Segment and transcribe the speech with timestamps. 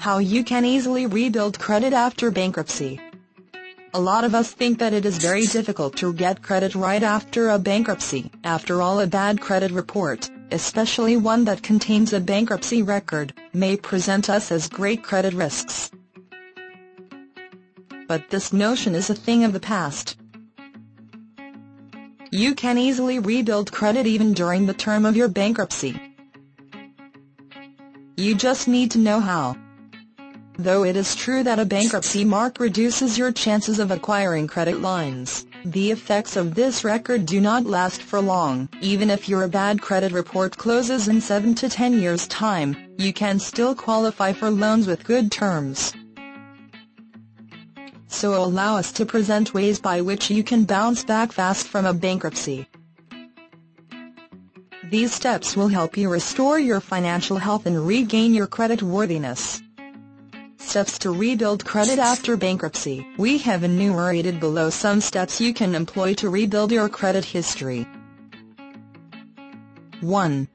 [0.00, 2.98] How you can easily rebuild credit after bankruptcy.
[3.92, 7.50] A lot of us think that it is very difficult to get credit right after
[7.50, 8.30] a bankruptcy.
[8.42, 14.30] After all a bad credit report, especially one that contains a bankruptcy record, may present
[14.30, 15.90] us as great credit risks.
[18.08, 20.16] But this notion is a thing of the past.
[22.30, 26.00] You can easily rebuild credit even during the term of your bankruptcy.
[28.16, 29.56] You just need to know how.
[30.62, 35.46] Though it is true that a bankruptcy mark reduces your chances of acquiring credit lines,
[35.64, 38.68] the effects of this record do not last for long.
[38.82, 43.38] Even if your bad credit report closes in 7 to 10 years' time, you can
[43.38, 45.94] still qualify for loans with good terms.
[48.08, 51.94] So allow us to present ways by which you can bounce back fast from a
[51.94, 52.68] bankruptcy.
[54.90, 59.62] These steps will help you restore your financial health and regain your credit worthiness.
[60.60, 63.04] Steps to rebuild credit after bankruptcy.
[63.16, 67.88] We have enumerated below some steps you can employ to rebuild your credit history.
[70.00, 70.48] 1.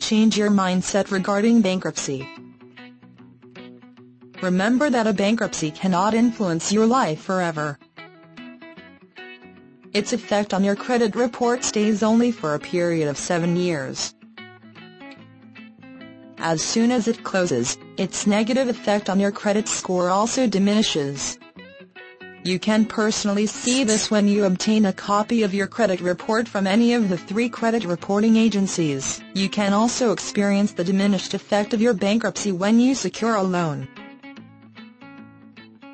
[0.00, 2.28] Change your mindset regarding bankruptcy.
[4.42, 7.78] Remember that a bankruptcy cannot influence your life forever.
[9.92, 14.14] Its effect on your credit report stays only for a period of seven years.
[16.46, 21.38] As soon as it closes, its negative effect on your credit score also diminishes.
[22.44, 26.66] You can personally see this when you obtain a copy of your credit report from
[26.66, 29.22] any of the three credit reporting agencies.
[29.32, 33.88] You can also experience the diminished effect of your bankruptcy when you secure a loan.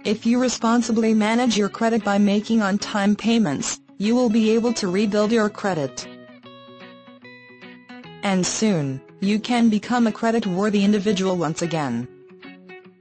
[0.05, 4.89] If you responsibly manage your credit by making on-time payments, you will be able to
[4.89, 6.09] rebuild your credit.
[8.23, 12.07] And soon, you can become a credit-worthy individual once again.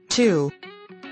[0.08, 0.50] 2.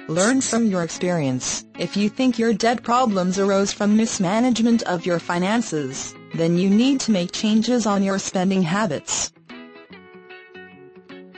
[0.09, 1.67] Learn from your experience.
[1.79, 7.01] If you think your debt problems arose from mismanagement of your finances, then you need
[7.01, 9.33] to make changes on your spending habits.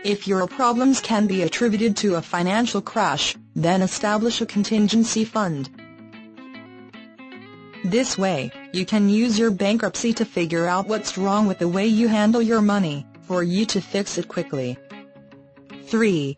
[0.04, 5.68] If your problems can be attributed to a financial crash, then establish a contingency fund.
[7.84, 11.86] This way, you can use your bankruptcy to figure out what's wrong with the way
[11.86, 14.76] you handle your money, for you to fix it quickly.
[15.86, 16.36] 3.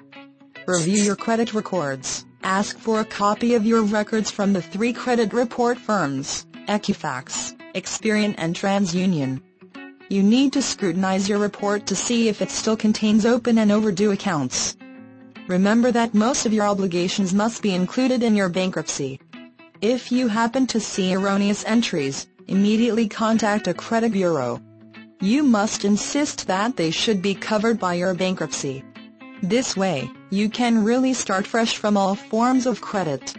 [0.66, 2.24] Review your credit records.
[2.42, 8.34] Ask for a copy of your records from the three credit report firms, Equifax, Experian
[8.38, 9.42] and TransUnion.
[10.08, 14.10] You need to scrutinize your report to see if it still contains open and overdue
[14.10, 14.76] accounts.
[15.48, 19.20] Remember that most of your obligations must be included in your bankruptcy.
[19.82, 24.60] If you happen to see erroneous entries, immediately contact a credit bureau.
[25.20, 28.84] You must insist that they should be covered by your bankruptcy.
[29.42, 33.34] This way, you can really start fresh from all forms of credit.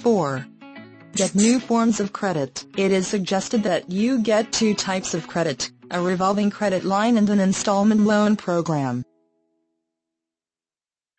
[0.00, 0.46] 4.
[1.14, 2.66] Get new forms of credit.
[2.76, 7.30] It is suggested that you get two types of credit, a revolving credit line and
[7.30, 9.02] an installment loan program.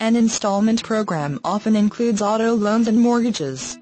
[0.01, 3.78] An installment program often includes auto loans and mortgages.